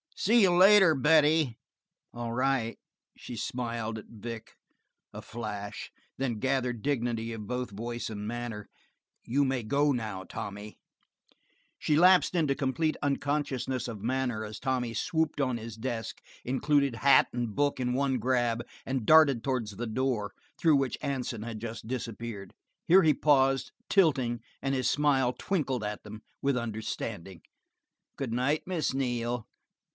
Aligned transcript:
"See 0.15 0.41
you 0.43 0.51
later, 0.55 0.93
Betty." 0.93 1.57
"All 2.13 2.33
right." 2.33 2.77
She 3.17 3.35
smiled 3.35 3.97
at 3.99 4.05
Vic 4.07 4.55
a 5.13 5.21
flash 5.21 5.91
and 6.17 6.23
then 6.35 6.39
gathered 6.39 6.83
dignity 6.83 7.33
of 7.33 7.47
both 7.47 7.71
voice 7.71 8.07
and 8.09 8.27
manner. 8.27 8.67
"You 9.23 9.43
may 9.45 9.63
go 9.63 9.91
now, 9.91 10.23
Tommy." 10.23 10.77
She 11.79 11.95
lapsed 11.95 12.35
into 12.35 12.53
complete 12.55 12.97
unconsciousness 13.01 13.87
of 13.87 14.03
manner 14.03 14.43
as 14.43 14.59
Tommy 14.59 14.93
swooped 14.93 15.41
on 15.41 15.57
his 15.57 15.75
desk, 15.75 16.19
included 16.45 16.97
hat 16.97 17.27
and 17.33 17.55
book 17.55 17.79
in 17.79 17.93
one 17.93 18.17
grab, 18.17 18.63
and 18.85 19.07
darted 19.07 19.43
towards 19.43 19.71
the 19.75 19.87
door 19.87 20.33
through 20.59 20.75
which 20.75 20.97
Hansen 21.01 21.41
had 21.43 21.59
just 21.59 21.87
disappeared. 21.87 22.53
Here 22.87 23.01
he 23.03 23.13
paused, 23.13 23.71
tilting, 23.89 24.41
and 24.61 24.75
his 24.75 24.89
smile 24.89 25.33
twinkled 25.33 25.83
at 25.83 26.03
them 26.03 26.21
with 26.43 26.57
understanding. 26.57 27.41
"Good 28.17 28.33
night, 28.33 28.63
Miss 28.67 28.93
Neal. 28.93 29.47